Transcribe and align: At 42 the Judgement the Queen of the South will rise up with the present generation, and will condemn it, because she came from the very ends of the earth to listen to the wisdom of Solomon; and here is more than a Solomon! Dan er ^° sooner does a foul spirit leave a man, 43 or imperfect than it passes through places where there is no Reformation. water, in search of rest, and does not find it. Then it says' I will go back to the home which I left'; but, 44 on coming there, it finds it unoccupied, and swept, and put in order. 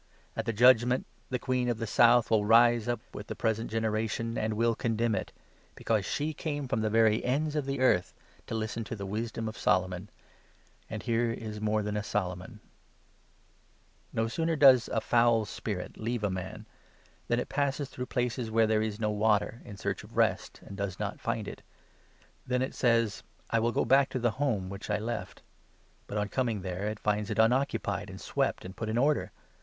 At 0.35 0.45
42 0.45 0.45
the 0.45 0.57
Judgement 0.57 1.05
the 1.29 1.37
Queen 1.37 1.69
of 1.69 1.77
the 1.77 1.85
South 1.85 2.31
will 2.31 2.43
rise 2.43 2.87
up 2.87 3.01
with 3.13 3.27
the 3.27 3.35
present 3.35 3.69
generation, 3.69 4.35
and 4.35 4.55
will 4.55 4.73
condemn 4.73 5.13
it, 5.13 5.31
because 5.75 6.05
she 6.05 6.33
came 6.33 6.67
from 6.67 6.81
the 6.81 6.89
very 6.89 7.23
ends 7.23 7.55
of 7.55 7.67
the 7.67 7.79
earth 7.81 8.11
to 8.47 8.55
listen 8.55 8.83
to 8.85 8.95
the 8.95 9.05
wisdom 9.05 9.47
of 9.47 9.55
Solomon; 9.55 10.09
and 10.89 11.03
here 11.03 11.29
is 11.29 11.61
more 11.61 11.83
than 11.83 11.95
a 11.95 12.01
Solomon! 12.01 12.61
Dan 14.15 14.25
er 14.25 14.27
^° 14.27 14.31
sooner 14.31 14.55
does 14.55 14.87
a 14.87 15.01
foul 15.01 15.45
spirit 15.45 15.97
leave 15.99 16.23
a 16.23 16.31
man, 16.31 16.65
43 16.65 16.65
or 16.65 16.65
imperfect 16.65 17.27
than 17.27 17.39
it 17.39 17.49
passes 17.49 17.89
through 17.89 18.05
places 18.07 18.49
where 18.49 18.65
there 18.65 18.81
is 18.81 18.99
no 18.99 19.09
Reformation. 19.09 19.19
water, 19.19 19.61
in 19.65 19.77
search 19.77 20.03
of 20.03 20.17
rest, 20.17 20.61
and 20.65 20.75
does 20.75 20.99
not 20.99 21.21
find 21.21 21.47
it. 21.47 21.61
Then 22.47 22.63
it 22.63 22.73
says' 22.73 23.21
I 23.51 23.59
will 23.59 23.71
go 23.71 23.85
back 23.85 24.09
to 24.09 24.19
the 24.19 24.31
home 24.31 24.67
which 24.67 24.89
I 24.89 24.97
left'; 24.97 25.43
but, 26.07 26.15
44 26.15 26.21
on 26.21 26.29
coming 26.29 26.61
there, 26.63 26.87
it 26.87 26.97
finds 26.99 27.29
it 27.29 27.37
unoccupied, 27.37 28.09
and 28.09 28.19
swept, 28.19 28.65
and 28.65 28.75
put 28.75 28.89
in 28.89 28.97
order. 28.97 29.31